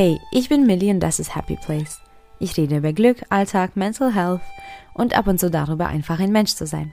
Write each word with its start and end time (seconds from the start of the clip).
Hey, 0.00 0.20
ich 0.30 0.48
bin 0.48 0.64
Millie 0.64 0.94
und 0.94 1.00
das 1.00 1.18
ist 1.18 1.34
Happy 1.34 1.56
Place. 1.56 2.00
Ich 2.38 2.56
rede 2.56 2.76
über 2.76 2.92
Glück, 2.92 3.24
Alltag, 3.30 3.74
Mental 3.74 4.14
Health 4.14 4.40
und 4.94 5.18
ab 5.18 5.26
und 5.26 5.40
zu 5.40 5.50
darüber, 5.50 5.88
einfach 5.88 6.20
ein 6.20 6.30
Mensch 6.30 6.54
zu 6.54 6.68
sein. 6.68 6.92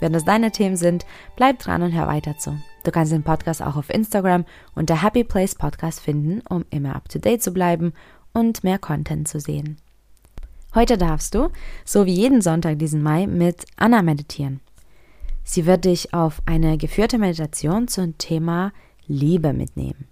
Wenn 0.00 0.12
das 0.12 0.24
deine 0.24 0.50
Themen 0.50 0.74
sind, 0.74 1.06
bleib 1.36 1.60
dran 1.60 1.80
und 1.82 1.92
hör 1.92 2.08
weiter 2.08 2.36
zu. 2.38 2.60
Du 2.82 2.90
kannst 2.90 3.12
den 3.12 3.22
Podcast 3.22 3.62
auch 3.62 3.76
auf 3.76 3.88
Instagram 3.88 4.44
unter 4.74 5.00
Happy 5.00 5.22
Place 5.22 5.54
Podcast 5.54 6.00
finden, 6.00 6.42
um 6.48 6.64
immer 6.70 6.96
up 6.96 7.08
to 7.08 7.20
date 7.20 7.40
zu 7.40 7.52
bleiben 7.52 7.92
und 8.32 8.64
mehr 8.64 8.80
Content 8.80 9.28
zu 9.28 9.38
sehen. 9.38 9.76
Heute 10.74 10.98
darfst 10.98 11.36
du, 11.36 11.50
so 11.84 12.04
wie 12.04 12.14
jeden 12.14 12.42
Sonntag 12.42 12.80
diesen 12.80 13.00
Mai, 13.00 13.28
mit 13.28 13.64
Anna 13.76 14.02
meditieren. 14.02 14.58
Sie 15.44 15.66
wird 15.66 15.84
dich 15.84 16.12
auf 16.12 16.42
eine 16.46 16.78
geführte 16.78 17.16
Meditation 17.16 17.86
zum 17.86 18.18
Thema 18.18 18.72
Liebe 19.06 19.52
mitnehmen. 19.52 20.08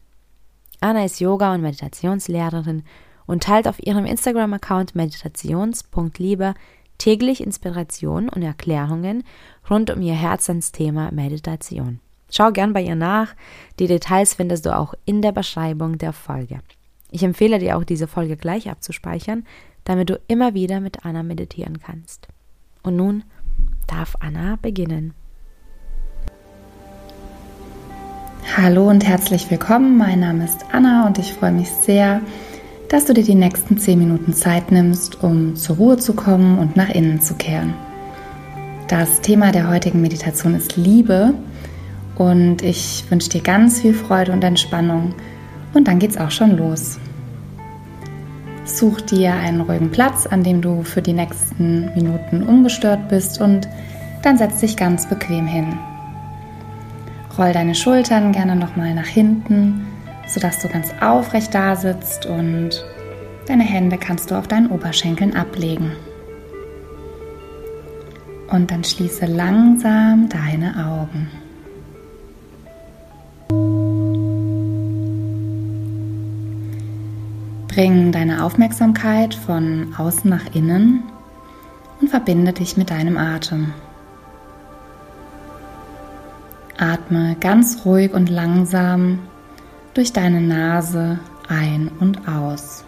Anna 0.81 1.05
ist 1.05 1.21
Yoga- 1.21 1.55
und 1.55 1.63
Meditationslehrerin 1.63 2.85
und 3.27 3.43
teilt 3.43 3.69
auf 3.69 3.85
ihrem 3.85 4.07
Instagram-Account 4.07 4.95
meditations.liebe 4.95 6.55
täglich 6.99 7.43
Inspirationen 7.43 8.29
und 8.29 8.43
Erklärungen 8.43 9.25
rund 9.71 9.91
um 9.91 10.03
ihr 10.03 10.15
Herzensthema 10.15 11.11
Meditation. 11.13 12.01
Schau 12.31 12.53
gern 12.53 12.73
bei 12.73 12.83
ihr 12.83 12.97
nach. 12.97 13.35
Die 13.79 13.87
Details 13.87 14.35
findest 14.35 14.67
du 14.67 14.77
auch 14.77 14.95
in 15.05 15.23
der 15.23 15.33
Beschreibung 15.33 15.99
der 15.99 16.13
Folge. 16.13 16.61
Ich 17.11 17.23
empfehle 17.23 17.59
dir 17.59 17.79
auch 17.79 17.85
diese 17.85 18.07
Folge 18.07 18.37
gleich 18.37 18.69
abzuspeichern, 18.69 19.47
damit 19.85 20.11
du 20.11 20.21
immer 20.29 20.53
wieder 20.53 20.81
mit 20.81 21.07
Anna 21.07 21.23
meditieren 21.23 21.81
kannst. 21.81 22.29
Und 22.83 22.97
nun 22.97 23.25
darf 23.87 24.17
Anna 24.21 24.59
beginnen. 24.61 25.15
Hallo 28.61 28.89
und 28.89 29.07
herzlich 29.07 29.53
willkommen. 29.53 29.97
Mein 29.97 30.19
Name 30.19 30.45
ist 30.45 30.67
Anna 30.73 31.07
und 31.07 31.17
ich 31.21 31.33
freue 31.33 31.53
mich 31.53 31.71
sehr, 31.71 32.21
dass 32.89 33.05
du 33.05 33.15
dir 33.15 33.23
die 33.23 33.37
nächsten 33.37 33.79
zehn 33.79 34.01
Minuten 34.01 34.33
Zeit 34.33 34.73
nimmst, 34.73 35.23
um 35.23 35.55
zur 35.55 35.77
Ruhe 35.77 35.97
zu 35.97 36.13
kommen 36.13 36.59
und 36.59 36.75
nach 36.75 36.89
innen 36.89 37.21
zu 37.21 37.35
kehren. 37.35 37.75
Das 38.89 39.21
Thema 39.21 39.53
der 39.53 39.71
heutigen 39.71 40.01
Meditation 40.01 40.57
ist 40.57 40.77
Liebe 40.77 41.35
und 42.17 42.63
ich 42.63 43.05
wünsche 43.09 43.29
dir 43.29 43.43
ganz 43.43 43.81
viel 43.81 43.95
Freude 43.95 44.33
und 44.33 44.43
Entspannung 44.43 45.15
und 45.73 45.87
dann 45.87 46.01
geht's 46.01 46.19
auch 46.19 46.33
schon 46.33 46.57
los. 46.57 46.99
Such 48.65 49.03
dir 49.03 49.35
einen 49.35 49.61
ruhigen 49.61 49.93
Platz, 49.93 50.27
an 50.27 50.43
dem 50.43 50.63
du 50.63 50.83
für 50.83 51.01
die 51.01 51.13
nächsten 51.13 51.95
Minuten 51.95 52.43
ungestört 52.43 53.09
bist 53.09 53.41
und 53.41 53.69
dann 54.25 54.37
setz 54.37 54.59
dich 54.59 54.77
ganz 54.77 55.09
bequem 55.09 55.47
hin. 55.47 55.79
Roll 57.39 57.53
deine 57.53 57.77
Schultern 57.77 58.33
gerne 58.33 58.57
nochmal 58.57 58.95
nach 58.95 59.07
hinten, 59.07 59.87
sodass 60.27 60.59
du 60.61 60.69
ganz 60.69 60.93
aufrecht 61.01 61.55
da 61.55 61.77
sitzt 61.77 62.27
und 62.27 62.85
deine 63.47 63.63
Hände 63.63 63.97
kannst 63.97 64.33
du 64.33 64.35
auf 64.35 64.49
deinen 64.49 64.67
Oberschenkeln 64.67 65.37
ablegen. 65.37 65.93
Und 68.51 68.73
dann 68.73 68.83
schließe 68.83 69.27
langsam 69.27 70.29
deine 70.29 70.75
Augen. 70.85 71.29
Bring 77.69 78.11
deine 78.11 78.43
Aufmerksamkeit 78.43 79.35
von 79.35 79.95
außen 79.97 80.29
nach 80.29 80.55
innen 80.55 81.05
und 82.01 82.09
verbinde 82.09 82.53
dich 82.53 82.77
mit 82.77 82.91
deinem 82.91 83.17
Atem. 83.17 83.73
Atme 86.79 87.37
ganz 87.41 87.85
ruhig 87.85 88.13
und 88.15 88.31
langsam 88.31 89.19
durch 89.95 90.13
deine 90.13 90.41
Nase 90.41 91.19
ein 91.49 91.91
und 91.99 92.29
aus. 92.29 92.85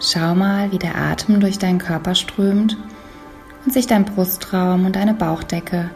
Schau 0.00 0.34
mal, 0.34 0.70
wie 0.70 0.78
der 0.78 0.96
Atem 0.96 1.40
durch 1.40 1.58
deinen 1.58 1.78
Körper 1.78 2.14
strömt 2.14 2.76
und 3.64 3.72
sich 3.72 3.86
dein 3.86 4.04
Brustraum 4.04 4.84
und 4.84 4.96
deine 4.96 5.14
Bauchdecke 5.14 5.90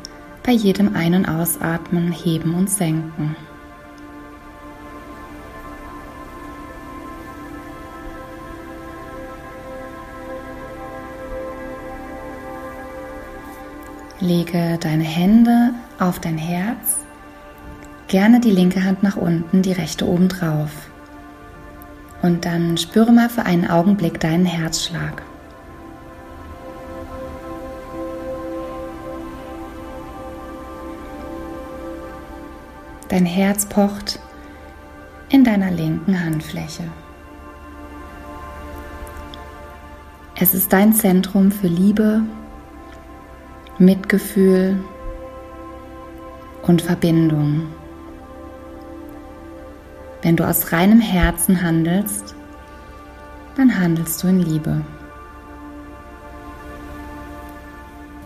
bei 0.44 0.52
jedem 0.52 0.94
Ein- 0.94 1.14
und 1.14 1.28
Ausatmen 1.28 2.10
heben 2.10 2.54
und 2.54 2.70
senken. 2.70 3.36
Lege 14.20 14.78
deine 14.80 15.04
Hände 15.04 15.70
auf 16.00 16.18
dein 16.18 16.38
Herz, 16.38 16.96
gerne 18.08 18.40
die 18.40 18.50
linke 18.50 18.82
Hand 18.82 19.04
nach 19.04 19.16
unten, 19.16 19.62
die 19.62 19.70
rechte 19.70 20.08
oben 20.08 20.28
drauf. 20.28 20.70
Und 22.20 22.44
dann 22.44 22.76
spüre 22.76 23.12
mal 23.12 23.28
für 23.28 23.44
einen 23.44 23.70
Augenblick 23.70 24.18
deinen 24.18 24.44
Herzschlag. 24.44 25.22
Dein 33.08 33.24
Herz 33.24 33.66
pocht 33.66 34.18
in 35.28 35.44
deiner 35.44 35.70
linken 35.70 36.24
Handfläche. 36.24 36.84
Es 40.34 40.54
ist 40.54 40.72
dein 40.72 40.92
Zentrum 40.92 41.52
für 41.52 41.68
Liebe, 41.68 42.22
Mitgefühl 43.78 44.76
und 46.62 46.82
Verbindung. 46.82 47.68
Wenn 50.22 50.34
du 50.34 50.44
aus 50.44 50.72
reinem 50.72 51.00
Herzen 51.00 51.62
handelst, 51.62 52.34
dann 53.56 53.78
handelst 53.78 54.22
du 54.22 54.28
in 54.28 54.40
Liebe. 54.40 54.80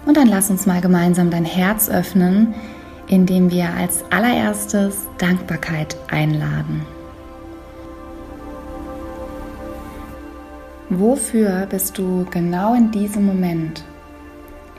Und 0.06 0.16
dann 0.16 0.28
lass 0.28 0.48
uns 0.50 0.64
mal 0.64 0.80
gemeinsam 0.80 1.30
dein 1.30 1.44
Herz 1.44 1.90
öffnen, 1.90 2.54
indem 3.08 3.50
wir 3.50 3.68
als 3.74 4.04
allererstes 4.10 5.06
Dankbarkeit 5.18 5.96
einladen. 6.10 6.86
Wofür 10.88 11.66
bist 11.66 11.98
du 11.98 12.26
genau 12.30 12.74
in 12.74 12.90
diesem 12.90 13.26
Moment, 13.26 13.84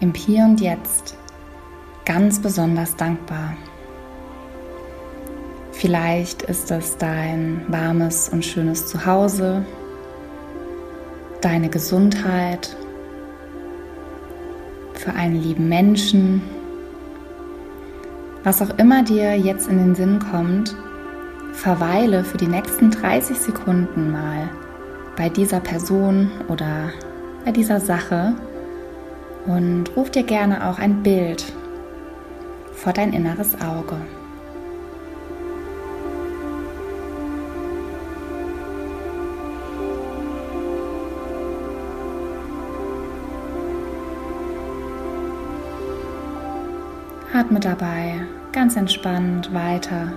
im 0.03 0.13
Hier 0.13 0.43
und 0.43 0.59
Jetzt, 0.59 1.15
ganz 2.03 2.41
besonders 2.41 2.97
dankbar? 2.97 3.55
Vielleicht 5.71 6.41
ist 6.43 6.71
es 6.71 6.97
dein 6.97 7.63
warmes 7.69 8.27
und 8.27 8.43
schönes 8.43 8.87
Zuhause, 8.87 9.65
deine 11.39 11.69
Gesundheit, 11.69 12.75
für 14.93 15.13
einen 15.13 15.41
lieben 15.41 15.69
Menschen, 15.69 16.41
was 18.43 18.61
auch 18.61 18.77
immer 18.77 19.03
dir 19.03 19.37
jetzt 19.37 19.69
in 19.69 19.77
den 19.77 19.95
Sinn 19.95 20.19
kommt, 20.19 20.75
verweile 21.53 22.25
für 22.25 22.37
die 22.37 22.47
nächsten 22.47 22.91
30 22.91 23.37
Sekunden 23.37 24.11
mal 24.11 24.49
bei 25.15 25.29
dieser 25.29 25.61
Person 25.61 26.29
oder 26.49 26.89
bei 27.45 27.51
dieser 27.51 27.79
Sache 27.79 28.35
und 29.45 29.85
ruf 29.95 30.09
dir 30.09 30.23
gerne 30.23 30.67
auch 30.67 30.79
ein 30.79 31.03
Bild 31.03 31.45
vor 32.73 32.93
dein 32.93 33.13
inneres 33.13 33.55
Auge. 33.61 33.97
Atme 47.33 47.59
dabei 47.59 48.27
ganz 48.51 48.75
entspannt 48.75 49.53
weiter 49.53 50.13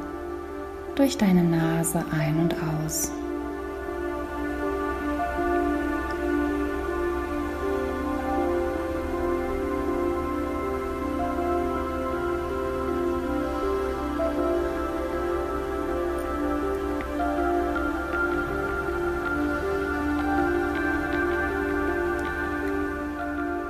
durch 0.95 1.17
deine 1.17 1.43
Nase 1.43 2.05
ein 2.13 2.39
und 2.39 2.55
aus. 2.85 3.11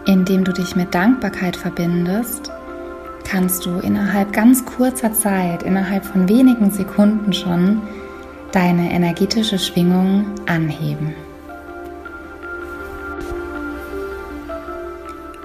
Indem 0.07 0.45
du 0.45 0.53
dich 0.53 0.77
mit 0.77 0.95
Dankbarkeit 0.95 1.57
verbindest, 1.57 2.53
kannst 3.25 3.67
du 3.67 3.81
innerhalb 3.81 4.33
ganz 4.33 4.65
kurzer 4.65 5.13
Zeit, 5.13 5.65
innerhalb 5.65 6.05
von 6.05 6.29
wenigen 6.29 6.71
Sekunden 6.71 7.33
schon, 7.33 7.83
deine 8.53 8.93
energetische 8.93 9.59
Schwingung 9.59 10.27
anheben. 10.47 11.13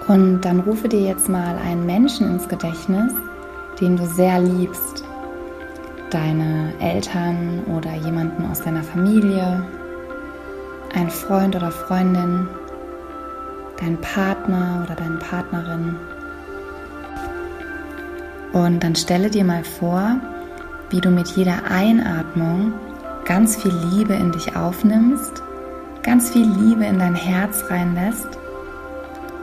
Und 0.08 0.42
dann 0.42 0.60
rufe 0.60 0.88
dir 0.88 1.02
jetzt 1.02 1.28
mal 1.28 1.58
einen 1.58 1.88
Menschen 1.88 2.30
ins 2.30 2.48
Gedächtnis, 2.48 3.13
den 3.80 3.98
du 3.98 4.06
sehr 4.06 4.40
liebst. 4.40 5.04
Deine 6.12 6.74
Eltern 6.80 7.63
oder 7.66 7.96
jemanden 7.96 8.46
aus 8.46 8.62
deiner 8.62 8.84
Familie, 8.84 9.66
ein 10.94 11.10
Freund 11.10 11.56
oder 11.56 11.72
Freundin, 11.72 12.48
dein 13.81 14.00
Partner 14.00 14.83
oder 14.86 14.95
deine 14.95 15.18
Partnerin. 15.18 15.95
Und 18.54 18.83
dann 18.83 18.95
stelle 18.95 19.30
dir 19.30 19.44
mal 19.44 19.63
vor, 19.63 20.18
wie 20.89 21.01
du 21.01 21.10
mit 21.10 21.28
jeder 21.30 21.63
Einatmung 21.69 22.74
ganz 23.25 23.56
viel 23.56 23.74
Liebe 23.92 24.13
in 24.13 24.31
dich 24.31 24.56
aufnimmst, 24.56 25.42
ganz 26.04 26.30
viel 26.30 26.48
Liebe 26.48 26.86
in 26.86 27.00
dein 27.00 27.16
Herz 27.16 27.63
reinlässt 27.69 28.38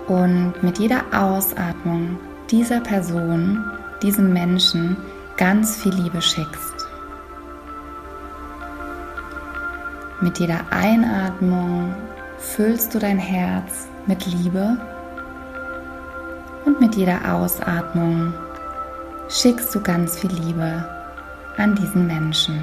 und 0.06 0.54
mit 0.62 0.78
jeder 0.78 1.02
Ausatmung 1.12 2.18
dieser 2.50 2.80
Person, 2.80 3.64
diesem 4.02 4.32
Menschen 4.32 4.96
ganz 5.36 5.76
viel 5.76 5.94
Liebe 5.94 6.20
schickst. 6.20 6.86
Mit 10.20 10.38
jeder 10.38 10.60
Einatmung 10.70 11.94
füllst 12.38 12.94
du 12.94 12.98
dein 12.98 13.18
Herz 13.18 13.88
mit 14.06 14.24
Liebe 14.26 14.78
und 16.64 16.80
mit 16.80 16.94
jeder 16.94 17.34
Ausatmung 17.34 18.32
schickst 19.28 19.74
du 19.74 19.80
ganz 19.80 20.18
viel 20.18 20.32
Liebe 20.32 20.88
an 21.56 21.74
diesen 21.74 22.06
Menschen. 22.06 22.62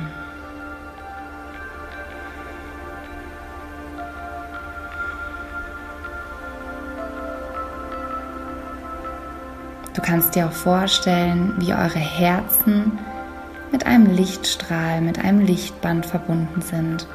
Du 9.94 10.01
kannst 10.01 10.36
dir 10.36 10.48
auch 10.48 10.51
vorstellen, 10.51 11.54
wie 11.57 11.74
eure 11.74 12.00
Herzen 12.00 12.98
mit 13.71 13.86
einem 13.86 14.06
Lichtstrahl, 14.16 15.01
mit 15.01 15.19
einem 15.19 15.39
Lichtband 15.39 16.06
verbunden 16.06 16.62
sind 16.62 17.07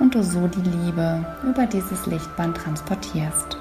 und 0.00 0.14
du 0.14 0.24
so 0.24 0.48
die 0.48 0.62
Liebe 0.62 1.24
über 1.44 1.66
dieses 1.66 2.06
Lichtband 2.06 2.56
transportierst. 2.56 3.58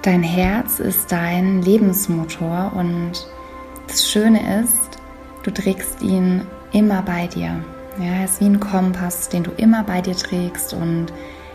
Dein 0.00 0.24
Herz 0.24 0.80
ist 0.80 1.12
dein 1.12 1.62
Lebensmotor 1.62 2.72
und 2.74 3.24
das 3.86 4.10
Schöne 4.10 4.60
ist, 4.60 4.98
du 5.44 5.52
trägst 5.52 6.02
ihn 6.02 6.44
immer 6.72 7.02
bei 7.02 7.26
dir. 7.26 7.62
Ja, 7.98 8.04
er 8.04 8.24
ist 8.24 8.40
wie 8.40 8.46
ein 8.46 8.60
Kompass, 8.60 9.28
den 9.28 9.44
du 9.44 9.50
immer 9.52 9.84
bei 9.84 10.00
dir 10.00 10.16
trägst 10.16 10.72
und 10.72 11.06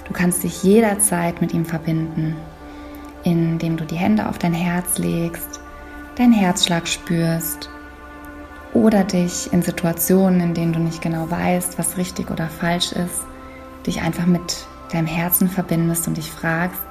du 0.08 0.14
kannst 0.14 0.44
dich 0.44 0.64
jederzeit 0.64 1.42
mit 1.42 1.54
ihm 1.54 1.66
verbinden, 1.66 2.36
indem 3.24 3.78
du 3.78 3.86
die 3.86 3.96
Hände 3.96 4.30
auf 4.30 4.38
dein 4.38 4.54
Herz 4.54 5.00
legst, 5.00 5.60
deinen 6.16 6.34
Herzschlag 6.34 6.88
spürst 6.88 7.69
oder 8.74 9.04
dich 9.04 9.52
in 9.52 9.64
Situationen, 9.64 10.40
in 10.42 10.54
denen 10.54 10.74
du 10.74 10.80
nicht 10.80 11.02
genau 11.02 11.30
weißt, 11.30 11.80
was 11.80 11.98
richtig 11.98 12.30
oder 12.30 12.48
falsch 12.48 12.92
ist, 12.92 13.25
dich 13.88 14.02
einfach 14.02 14.28
mit 14.28 14.68
deinem 14.92 15.08
Herzen 15.08 15.50
verbindest 15.50 16.08
und 16.08 16.18
dich 16.18 16.31
fragst, 16.31 16.81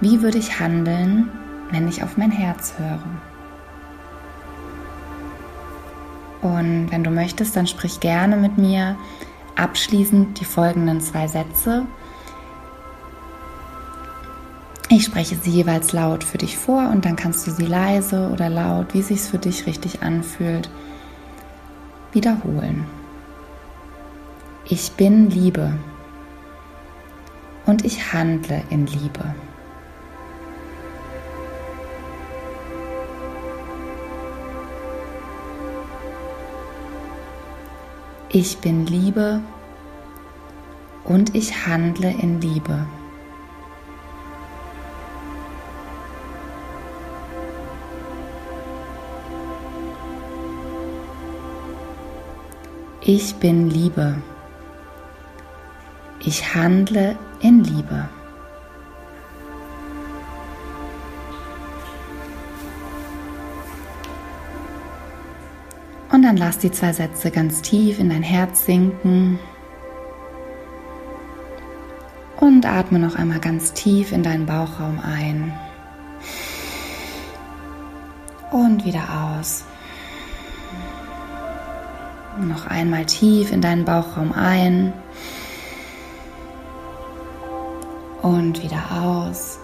wie 0.00 0.22
würde 0.22 0.38
ich 0.38 0.60
handeln, 0.60 1.30
wenn 1.70 1.88
ich 1.88 2.02
auf 2.02 2.16
mein 2.16 2.30
Herz 2.30 2.74
höre? 2.78 3.29
Und 6.42 6.88
wenn 6.90 7.04
du 7.04 7.10
möchtest, 7.10 7.56
dann 7.56 7.66
sprich 7.66 8.00
gerne 8.00 8.36
mit 8.36 8.56
mir 8.56 8.96
abschließend 9.56 10.40
die 10.40 10.44
folgenden 10.44 11.00
zwei 11.00 11.28
Sätze. 11.28 11.86
Ich 14.88 15.04
spreche 15.04 15.36
sie 15.36 15.50
jeweils 15.50 15.92
laut 15.92 16.24
für 16.24 16.38
dich 16.38 16.56
vor 16.56 16.88
und 16.88 17.04
dann 17.04 17.14
kannst 17.14 17.46
du 17.46 17.52
sie 17.52 17.66
leise 17.66 18.30
oder 18.32 18.48
laut, 18.48 18.92
wie 18.92 19.02
sich 19.02 19.20
es 19.20 19.28
für 19.28 19.38
dich 19.38 19.66
richtig 19.66 20.02
anfühlt, 20.02 20.68
wiederholen. 22.12 22.86
Ich 24.64 24.92
bin 24.92 25.30
Liebe 25.30 25.78
und 27.66 27.84
ich 27.84 28.12
handle 28.12 28.62
in 28.70 28.86
Liebe. 28.86 29.34
Ich 38.32 38.58
bin 38.58 38.86
Liebe 38.86 39.42
und 41.02 41.34
ich 41.34 41.66
handle 41.66 42.12
in 42.22 42.40
Liebe. 42.40 42.86
Ich 53.00 53.34
bin 53.34 53.68
Liebe. 53.68 54.22
Ich 56.20 56.54
handle 56.54 57.18
in 57.40 57.64
Liebe. 57.64 58.08
Dann 66.30 66.36
lass 66.36 66.58
die 66.58 66.70
zwei 66.70 66.92
Sätze 66.92 67.32
ganz 67.32 67.60
tief 67.60 67.98
in 67.98 68.08
dein 68.08 68.22
Herz 68.22 68.64
sinken. 68.64 69.40
Und 72.38 72.64
atme 72.64 73.00
noch 73.00 73.16
einmal 73.16 73.40
ganz 73.40 73.72
tief 73.72 74.12
in 74.12 74.22
deinen 74.22 74.46
Bauchraum 74.46 75.00
ein. 75.00 75.52
Und 78.52 78.84
wieder 78.84 79.02
aus. 79.34 79.64
Noch 82.40 82.68
einmal 82.68 83.06
tief 83.06 83.50
in 83.50 83.60
deinen 83.60 83.84
Bauchraum 83.84 84.30
ein. 84.30 84.92
Und 88.22 88.62
wieder 88.62 88.84
aus. 89.02 89.58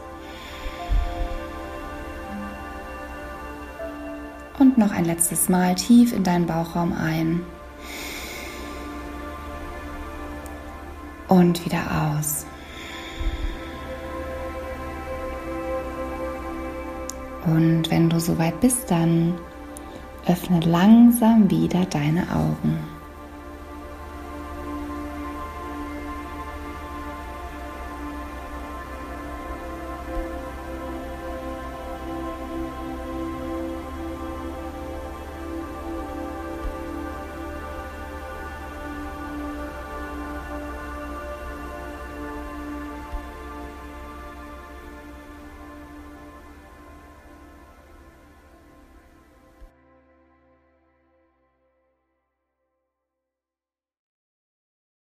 Und 4.58 4.78
noch 4.78 4.92
ein 4.92 5.04
letztes 5.04 5.48
Mal 5.48 5.74
tief 5.74 6.12
in 6.12 6.24
deinen 6.24 6.46
Bauchraum 6.46 6.92
ein. 6.92 7.42
Und 11.28 11.64
wieder 11.64 12.14
aus. 12.14 12.46
Und 17.46 17.90
wenn 17.90 18.10
du 18.10 18.18
soweit 18.18 18.60
bist, 18.60 18.90
dann 18.90 19.34
öffne 20.26 20.60
langsam 20.60 21.50
wieder 21.50 21.84
deine 21.84 22.22
Augen. 22.34 22.95